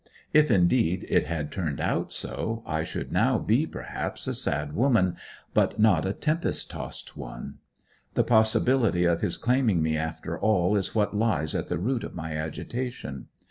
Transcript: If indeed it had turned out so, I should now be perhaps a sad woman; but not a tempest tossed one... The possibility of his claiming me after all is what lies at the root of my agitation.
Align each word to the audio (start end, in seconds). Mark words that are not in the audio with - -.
If 0.33 0.49
indeed 0.49 1.05
it 1.09 1.27
had 1.27 1.51
turned 1.51 1.79
out 1.79 2.11
so, 2.11 2.63
I 2.65 2.83
should 2.83 3.11
now 3.11 3.37
be 3.37 3.67
perhaps 3.67 4.25
a 4.25 4.33
sad 4.33 4.73
woman; 4.73 5.15
but 5.53 5.77
not 5.79 6.07
a 6.07 6.11
tempest 6.13 6.71
tossed 6.71 7.15
one... 7.15 7.59
The 8.15 8.23
possibility 8.23 9.05
of 9.05 9.21
his 9.21 9.37
claiming 9.37 9.83
me 9.83 9.95
after 9.95 10.39
all 10.39 10.75
is 10.75 10.95
what 10.95 11.15
lies 11.15 11.53
at 11.53 11.69
the 11.69 11.77
root 11.77 12.03
of 12.03 12.15
my 12.15 12.31
agitation. 12.35 13.27